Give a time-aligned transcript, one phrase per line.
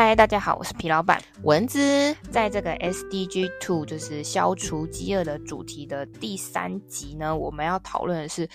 [0.00, 1.80] 嗨，大家好，我是皮老板蚊子。
[2.30, 8.48] 在这个 SDG Two 就是消除饥饿的主题的第三集呢，我们要讨论的是，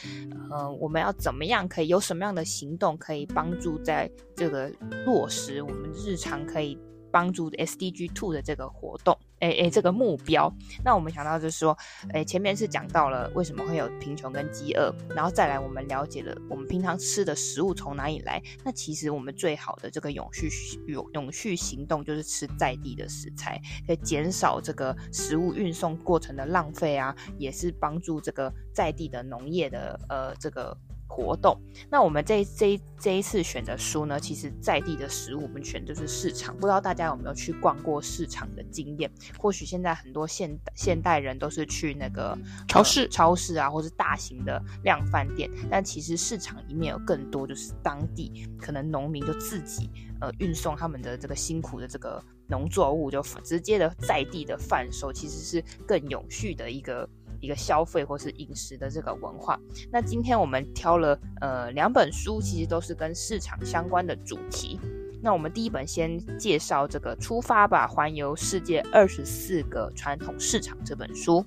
[0.50, 4.72] 呃，我们要怎么样可以有什么样的行动可以帮助在这个
[5.06, 6.80] 落实我们日常可以。
[7.14, 10.52] 帮助 SDG Two 的这个活动，哎哎，这个目标。
[10.84, 11.78] 那我们想到就是说，
[12.12, 18.42] 哎，前面是讲到了为什么会有贫穷跟饥饿，然后再来我们了解了我们平常吃的食物从哪里来。
[18.64, 20.50] 那其实我们最好的这个永续
[20.88, 30.76] 永永续行动就是吃在地的食材，可以减少这个食物运送过程的浪费啊，也是帮助这个在地的农业的呃这个。
[31.08, 31.60] 活动，
[31.90, 36.56] 那我们这这这一次选的书呢，其实在地的食物，我们选的就是市场。
[36.56, 39.12] 不知道大家有没有去逛过市场的经验？
[39.38, 42.36] 或许现在很多现现代人都是去那个
[42.68, 45.50] 超市、呃、超市啊，或是大型的量贩店。
[45.70, 57.08] 但其实市场里面有更多，就是当地可能农民就自己呃运送他们的这个辛苦的这个农作物，就直接的在地的贩售，其实是更永续的一个。
[57.44, 59.60] 一个消费或是饮食的这个文化。
[59.92, 64.80] 那今天我们挑了呃两本书，其实都是跟市场相关的主题。
[65.22, 71.46] 那我们第一本先介绍这个《出发吧，环游世界二十四个传统市场》这本书。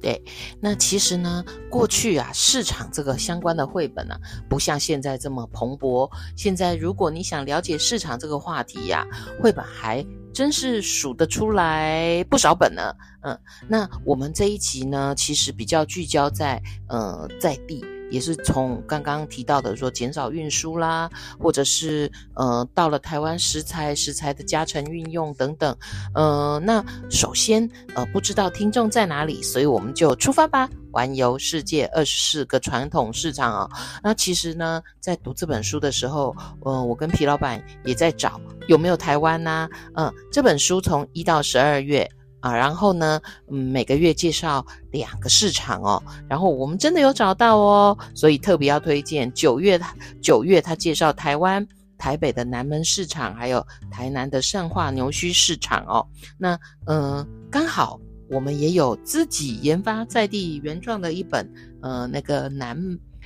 [0.00, 0.22] 对，
[0.60, 6.08] 那其实呢，过去啊，市场这个相关的绘本啊，不像现在这么蓬勃。
[6.36, 9.04] 现在如果你想了解市场这个话题呀，
[9.40, 10.04] 绘本还
[10.34, 12.92] 真是数得出来不少本呢。
[13.22, 17.82] 嗯，那我们这一集呢，其实比较聚焦在呃在地。
[18.10, 25.76] 也是从刚刚提到的说减少运输啦，或者是呃到了台湾食材食材的加成运用等等，
[26.14, 33.70] 呃，那首先呃不知道听众在哪里，所以我们就出发吧，环游世界二十四个传统市场啊。
[34.02, 42.08] 那其实呢，在读这本书的时候，呃，我跟皮老板也在找有没有台湾呐、嗯、呃，这本书从一到十二月。
[42.44, 43.18] 啊，然后呢，
[43.48, 49.80] 嗯，每个月介绍两个市场哦，然后我们真的有找到哦，所以特别要推荐九月，
[50.20, 51.66] 九月他介绍台湾
[51.96, 56.06] 台北的南门市场，还有台南的善化牛墟市场哦。
[56.36, 61.50] 那嗯、刚好我们也有自己研发在地原创的一本，
[61.80, 62.76] 呃，那个南。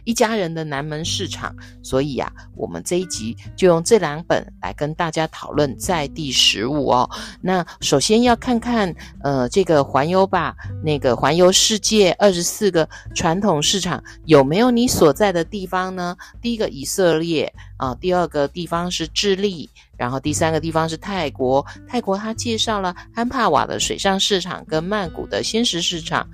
[0.08, 7.10] 一家人的南门市场，所以呀、啊，我们这一集就用这两本来跟大家讨论在地食物哦。
[7.42, 16.16] 那首先要看看，呃，这个环游吧，那个环游世界二十四个传统市场有没有你所在的地方呢？
[16.40, 19.68] 第一个以色列啊，第二个地方是智利，
[19.98, 21.62] 然后第三个地方是泰国。
[21.86, 26.26] 泰国它介绍了安帕瓦的水上市场跟曼谷的鲜食市场。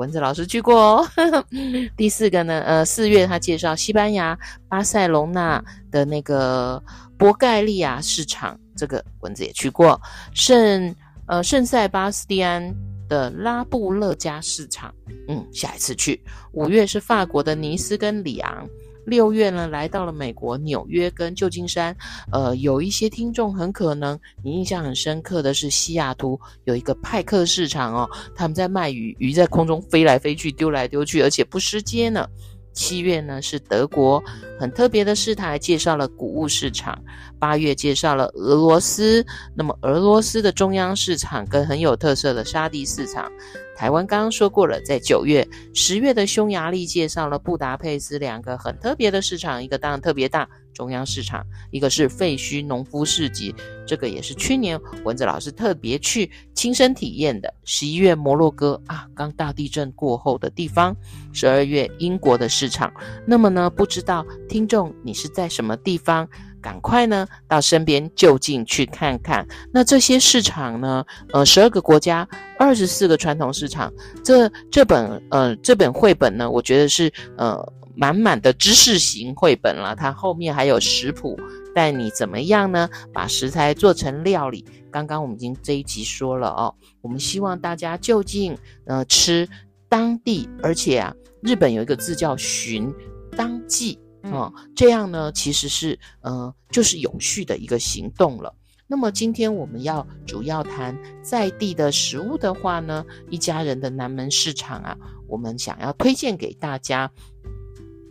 [0.00, 1.08] 蚊子老师去过哦。
[1.96, 6.82] 第四个呢，呃，四月他介绍西班牙巴塞隆纳的那个
[7.18, 10.00] 博盖利亚市场，这个蚊子也去过。
[10.32, 10.94] 圣
[11.26, 12.74] 呃圣塞巴斯蒂安
[13.08, 14.94] 的拉布勒加市场，
[15.28, 16.20] 嗯，下一次去。
[16.52, 18.66] 五月是法国的尼斯跟里昂。
[19.06, 21.96] 六月呢，来到了美国纽约跟旧金山，
[22.32, 32.26] 呃，有一些听众很可能你印象很深刻的是西雅图有一个派克市场哦，他们在卖鱼，鱼在空中飞来飞去，丢来丢去，而且不失街呢。
[32.72, 34.22] 七月呢是德国，
[34.58, 36.96] 很特别的是，他还介绍了谷物市场。
[37.36, 43.30] 八月介绍了俄罗斯，那么俄罗斯的中央市场跟很有特色的沙地市场。
[43.80, 53.54] 台湾刚刚说过了，在九月、十月的匈牙利介绍了布达佩斯两个很特别的市场，一个当然特别大，中央市场；一个是废墟农夫市集，
[53.86, 57.54] 这个也是去年蚊子老师特别去亲身体验的。
[57.64, 60.92] 十一月摩洛哥啊，刚大地震过后的地方；
[61.32, 62.92] 十二月英国的市场。
[63.26, 66.28] 那么呢，不知道听众你是在什么地方？
[66.60, 69.46] 赶快呢，到身边就近去看看。
[69.72, 72.28] 那这些市场呢，呃，十二个国家，
[72.58, 73.92] 二十四个传统市场。
[74.22, 77.60] 这这本呃这本绘本呢，我觉得是呃
[77.94, 79.94] 满满的知识型绘本了。
[79.96, 81.38] 它后面还有食谱，
[81.74, 82.88] 带你怎么样呢？
[83.12, 84.64] 把食材做成料理。
[84.90, 88.56] 刚刚我们已经这一集说了哦，我们希望大家就近
[88.86, 89.48] 呃吃
[89.88, 92.92] 当地，而且啊，日本有一个字叫“寻
[93.36, 93.98] 当季”。
[94.24, 98.54] 哦，这样呢，其实是呃，就是永续的一个行动了。
[98.86, 104.96] 那么今天我们要主要谈在地的食物的话呢，一家人的南门市场啊，
[105.28, 107.10] 我们想要推荐给大家，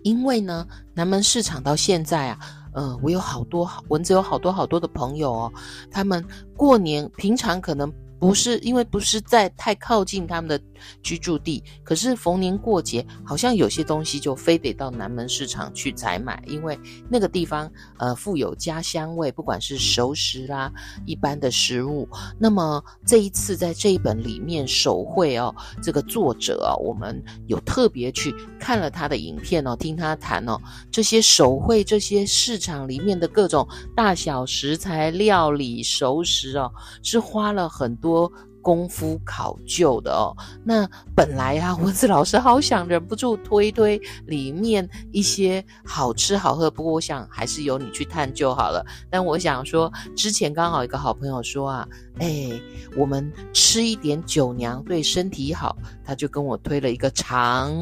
[0.04, 2.40] 因为呢，南门市场到现在啊，
[2.74, 5.54] 呃，我有好多蚊子有好多好多的朋友哦，
[5.92, 7.92] 他们过年平常可能。
[8.20, 10.62] 不是因为不是在太靠近他们的
[11.02, 16.78] 居住地，可是逢年过节，好像有些东西就非得到南门市场去采买，因为
[17.10, 20.70] 那个地方呃富有家乡味，不管是熟食啦，
[21.06, 22.08] 一般的食物。
[22.38, 30.60] 那么这一次在这一本里面手绘哦，这个作者啊，我们有特别去看了他的影片哦，听他谈哦，
[30.92, 36.70] 这些手绘这些市场里面的各种大小食材、料理、熟食哦，
[37.02, 38.09] 是花了很多。
[38.10, 40.36] 多功夫考究的哦，
[40.66, 48.86] 那本来啊，文子老师好想忍不住推推里面一些好吃好喝，不过我想还是由你去探究好了。
[49.10, 51.88] 但我想说，之前刚好一个好朋友说啊，
[52.20, 52.50] 哎，
[52.96, 57.74] 我们吃一点酒娘对身体好，他就跟我推了一个肠。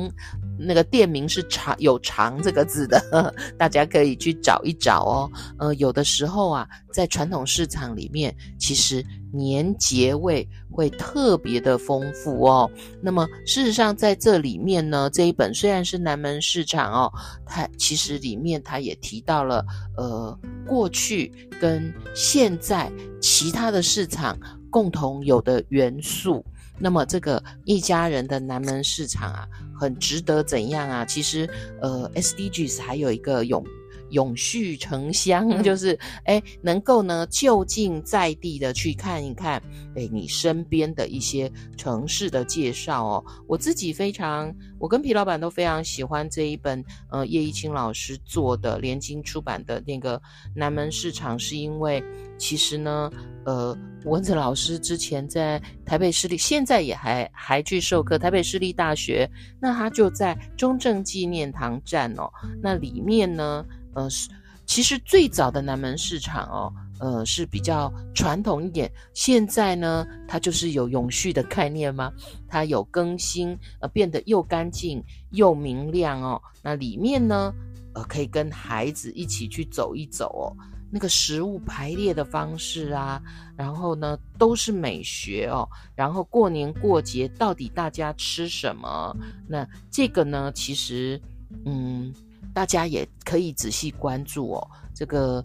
[0.59, 2.99] 那个店名是“肠”有“肠”这个字的，
[3.59, 5.31] 大家可以去找一找哦。
[5.59, 12.67] 呃，有的时候啊，在传统市场里面，其实年节味会特别的丰富哦。
[13.03, 17.13] 那么，事实上在这里面呢，这一本虽然是南门市场哦，
[17.45, 19.63] 它其实里面它也提到了
[19.95, 20.35] 呃
[20.65, 21.31] 过去
[21.61, 22.91] 跟现在
[23.21, 24.26] 其他的市场
[24.69, 26.43] 共同有的元素。
[26.79, 29.47] 那么这个一家人的南门市场啊，
[29.79, 31.03] 很值得怎样啊？
[31.05, 31.49] 其实，
[31.81, 33.63] 呃，SDGs 还有一个永
[34.09, 39.61] 永续城乡，嗯、就是哎，能够呢就近在地的去看一看，
[39.95, 43.25] 哎，你身边的一些城市的介绍哦。
[43.47, 50.21] 我自己非常，我跟皮老板都非常喜欢这一本，呃，叶一清老师做的联经出版的那个
[50.55, 52.03] 南门市场，是因为
[52.37, 53.11] 其实呢，
[53.45, 62.29] 呃，文子老师之前在台北市立，现在也还还去授课，台北市立大学，那他就在中正纪念堂站哦，
[62.61, 63.65] 那里面呢。
[63.97, 64.29] 呃，是
[64.67, 68.91] 其实最早的南门市场哦，呃是比较传统一点。
[69.13, 72.13] 现在呢，它就是有永续的概念吗？
[72.47, 76.39] 它有更新，呃，变得又干净又明亮哦。
[76.61, 77.51] 那里面呢，
[77.95, 80.45] 呃，可以跟孩子一起去走一走哦。
[80.91, 83.19] 那个食物排列的方式啊，
[83.57, 85.67] 然后呢，都是美学哦。
[85.95, 89.15] 然后过年过节到底大家吃什么？
[89.47, 91.19] 那这个呢，其实，
[91.65, 92.13] 嗯。
[92.53, 95.43] 大家也可以仔细关注哦，这个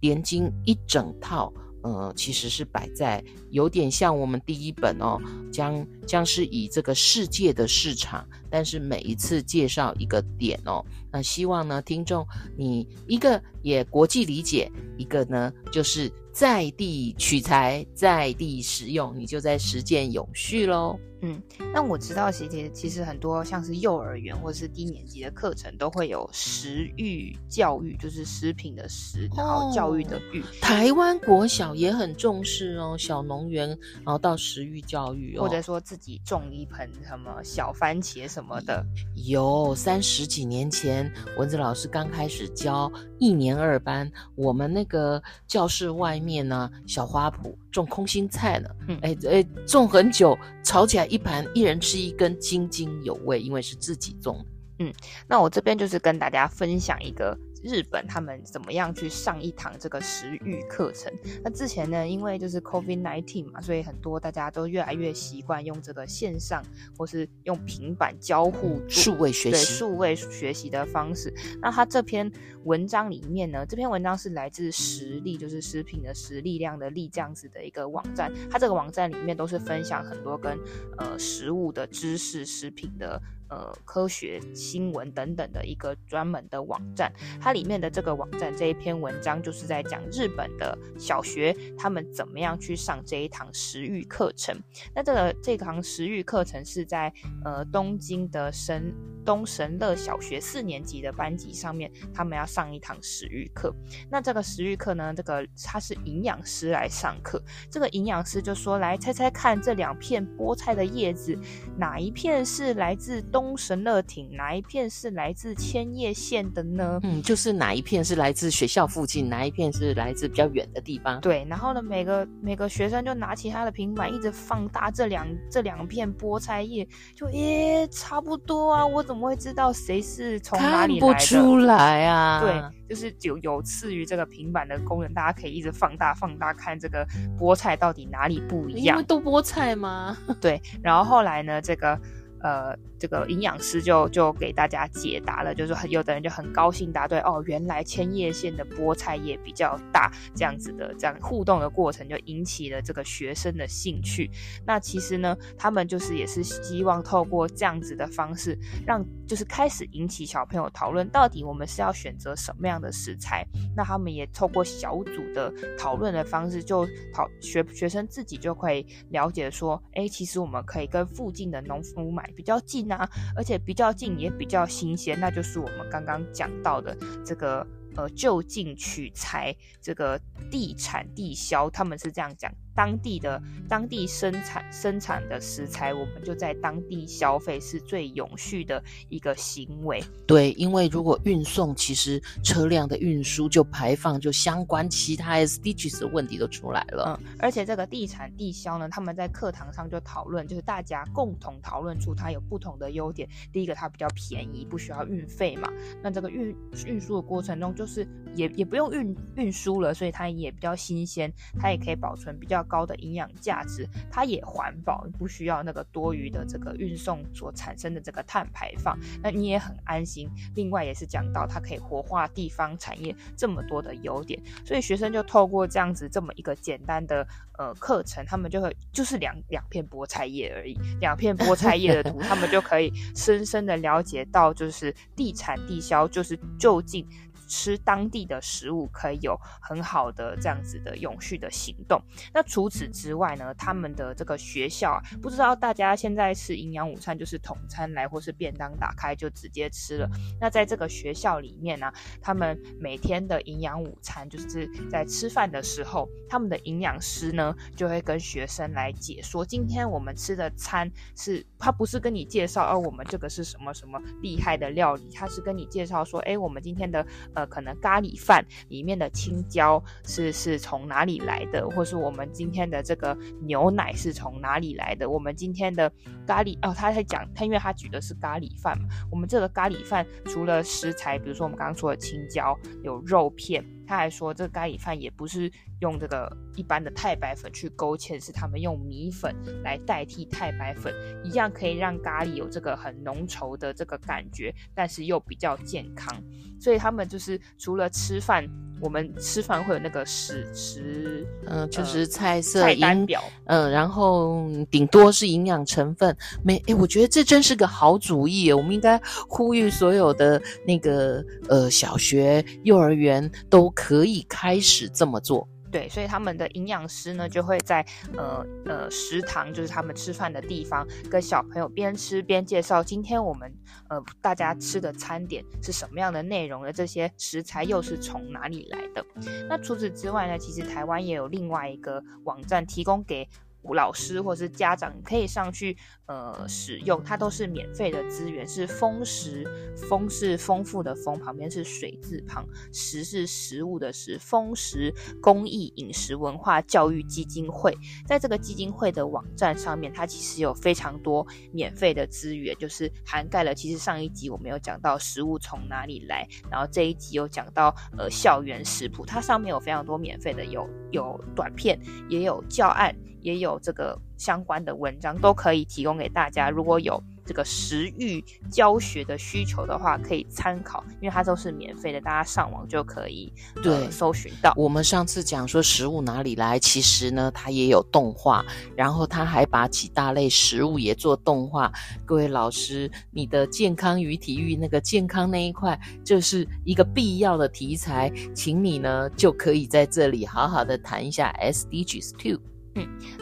[0.00, 1.52] 连经一整套，
[1.82, 5.20] 呃，其实是摆在有点像我们第一本哦，
[5.52, 20.98] 将将是以这个世界的市场，但是每一次介绍一个点哦，那希望呢，听众你一个也国际理解，一个呢就是在地取材，在地使用，你就在实践永续喽。
[21.20, 21.42] 嗯，
[21.74, 30.40] 那我知道，其实其实很多像是幼儿园或者是低年级的课程都会有食育教育，就是食品的食，然后教育的育。
[30.40, 33.68] 哦、台湾国小也很重视哦，小农园，
[34.04, 38.84] 然后到食育教育哦，或者说自己种一盆什么小番茄什么的。
[39.26, 51.07] 有三十几年前，蚊子老师刚开始教一年二班，我们那个教室外面呢，小花圃种空心菜呢，嗯，哎哎，种很久，炒起来。
[51.08, 54.44] 一盘一人吃一根，津津有味，因为是自己种。
[54.78, 54.92] 嗯，
[55.26, 57.36] 那我这边就是跟大家分享一个。
[57.68, 61.12] 日本他们怎么样去上一堂这个食育课程？
[61.44, 66.64] 那之前呢，因为就是 COVID nineteen 嘛，所以很多大家都越来越习惯用这个线上
[66.96, 71.30] 或是用平板交互数位学习，对数位学习的方式。
[71.60, 72.32] 那他这篇
[72.64, 78.32] 文章里面呢，这篇文章是来自实力，就是食品的实力量的力这样子的一个网站。
[78.50, 80.58] 它这个网站里面都是分享很多跟
[80.96, 83.20] 呃食物的知识、食品的。
[83.50, 94.54] 呃，科学新闻等等的一个专门的网站，它里面的这个网站这一篇文章就是在讲日本的小学他们怎么样去上这一堂食育课程。
[94.94, 97.12] 那这个这堂食育课程是在
[97.44, 98.92] 呃东京的神
[99.24, 103.74] 东神乐小学四年级的班级上面，他们要上一堂食育课。
[104.10, 111.38] 那这个食育课呢，这个他是营养师来上课，这个营养师就说，来猜猜看，这两片菠菜的叶子
[111.76, 116.98] 哪一片是来自东东神乐町，哪一片是来自千叶县的呢？
[117.04, 121.20] 嗯，就是哪一片是来自学校附近，哪一片是来自比较远的地方。
[121.20, 131.14] 对，然后呢，每个每个学生就拿起他的平板，一直放大这两这两片菠菜叶，就诶差不多啊，我怎么会知道谁是从哪里来的？
[131.14, 132.40] 看不出来啊。
[132.40, 137.06] 对，就是有有次于这个平板的功能，大家可以一直放大放大看这个
[137.38, 138.96] 菠菜到底哪里不一样。
[138.96, 140.18] 因为都菠菜吗？
[140.42, 141.96] 对，然后后来呢，这个。
[142.40, 154.30] 呃，这个营养师就就给大家解答了，就是很有的人就很高兴答对哦，原来千叶县的菠菜叶比较大，这样子的这样互动的过程就引起了这个学生的兴趣。
[154.66, 163.46] 那其实呢，他们就是也是希望透过这样子的方式，让就是开始引起小朋友讨论，到底我们是要选择什么样的食材。
[163.76, 172.28] 那他们也透过小组的讨论的方式，就讨学学生自己就可以了解说，哎，其实我们可以跟附近的农夫买。
[172.34, 177.64] 比较近那，而且比较近也比较新鲜，那就是我们刚刚讲到的这个
[177.94, 180.18] 呃就近取材，这个
[180.50, 182.52] 地产地销，他们是这样讲。
[182.78, 190.00] 当地的当地生产生产的食材，我们就在当地消费是最永续的一个行为。
[190.28, 197.18] 对，因为如果运送，其实车辆的运输就排放，就相关其他 SDGs 的问题都出来了。
[197.20, 203.28] 嗯，而且这个地产地销呢，他们在课堂上就讨论，就是大家共同讨论出它有不同的优点。
[203.52, 205.68] 第一个，它比较便宜，不需要运费嘛。
[206.00, 206.54] 那这个运
[206.86, 208.06] 运输的过程中，就是
[208.36, 212.64] 也也不用运运输了，所以它也比较新鲜，它也可以保存比较。
[212.68, 220.28] 高的营养价值，它也环保，不需要那个多余的这个运送所产生的这个碳排放，那你也很安心。
[220.54, 227.26] 另外也是讲到它可以活化地方产业这么多的优点，所以学生就透过这样子这么一个简单的
[227.58, 237.06] 呃课程，他们就会就是两两片菠菜叶而已，两片菠菜叶的图，他们就可以深深的了解到，就是地产地销，就是就近。
[237.48, 242.00] 吃当地的食物可以有很好的这样子的永续的行动。
[242.32, 250.08] 那除此之外呢，他们的这个学校啊，不知道大家现在吃营养午餐就是统餐来，或是便当打开就直接吃了。
[250.38, 251.90] 那在这个学校里面呢，
[252.20, 267.06] 他们每天的营养午餐就是在吃饭的时候，他们的营养师呢就会跟学生来解说，今天我们吃的餐是，他不是跟你介绍，哦，我们这个是什么什么厉害的料理，他是跟你介绍说，哎，我们今天的。
[267.38, 275.08] 呃，可能咖喱饭里面的青椒是是从哪里来的，或是我们今天的这个牛奶是从哪里来的？
[275.08, 275.88] 我们今天的
[276.26, 283.64] 咖喱哦，他在讲，他因为他举的是咖喱饭嘛，我们这个咖喱饭除了食材，比如说我们刚刚说的青椒，有肉片。
[283.86, 290.92] 他还说，这个咖喱饭也不是用这个一般的太白粉去勾芡，是他们用米粉来代替太白粉，
[291.24, 296.14] 一样可以让咖喱有这个很浓稠的这个感觉，但是又比较健康。
[296.60, 298.44] 所以他们就是除了吃饭，
[298.80, 306.16] 我们吃饭会有那个食食，嗯、呃，就是菜色菜单表，嗯、呃，然后顶多是营养成分。
[306.44, 313.72] 没，诶，我觉得这真是个好主意，我们应该呼吁所有的那个呃小学、幼儿园都。
[313.78, 317.84] 可以开始这么做，对，所以他们的营养师呢就会在
[318.16, 323.52] 呃呃食堂，就是他们吃饭的地方，跟小朋友边吃边介绍今天我们
[323.88, 329.04] 呃大家吃的餐点是什么样的内容的，这些食材又是从哪里来的。
[329.48, 333.28] 那除此之外呢，其实台湾也有另外一个网站提供给。
[333.74, 339.46] 老师或是家长可以上去呃使用，它都是免费的资源，是丰食，
[339.88, 353.54] 丰是丰富的丰，旁边是水字旁，食是食物的食，丰食公益饮食文化教育基金会，在这个基金会的网站上面，它其实有非常多免费的资源，就是涵盖了。
[353.54, 361.78] 其实上一集我们有讲到食物从哪里来，然后这一集有讲到呃校园食谱，它上面有非常多免费的，有有短片，
[362.08, 362.94] 也有教案。
[363.20, 373.30] 也有这个相关的文章都可以提供给大家，如果有这个食育教学的需求的话，可以参考，因为它都是免费的，大家上网就可以
[373.62, 374.54] 对、呃、搜寻到。
[374.56, 378.42] 我们上次讲说食物哪里来，其实呢，它也有动画，
[378.74, 381.70] 然后它还把几大类食物也做动画。
[382.06, 392.40] 各位老师，你的健康与体育那个健康那一块，就是一个必要的题材，请你呢就可以在这里好好的谈一下 SDGs Two。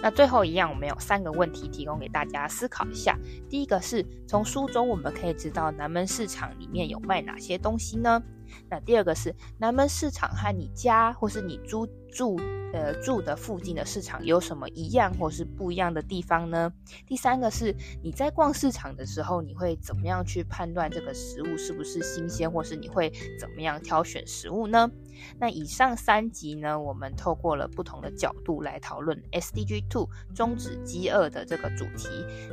[0.02, 3.16] 那最后一样，我们有三个问题提供给大家思考一下。
[3.48, 8.22] 第一个是从书中我们可以知道南门市场里面有卖哪些东西呢？
[8.68, 11.86] 那第二个是南门市场和你家或是你租
[12.16, 12.40] 住
[12.72, 16.72] 呃住的附近的市场有什么一样或是不一样的地方呢？
[17.06, 24.90] 第三个是你在逛市场的时候，你会怎么样去判断这个食物是不是新鲜，或是你会怎么样挑选食物呢？
[25.38, 32.08] 那以上三集呢，我们透过了不同的角度来讨论 SDG Two 终止饥饿的这个主题。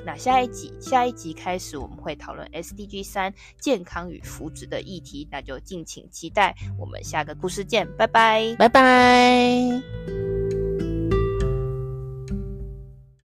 [0.06, 6.54] 那下一集下一集开始，我们会讨论 SDG 三健康与福祉的议题，那就敬请期待。
[6.78, 9.53] 我们下个故事见，拜拜，拜拜。
[9.54, 10.23] ね。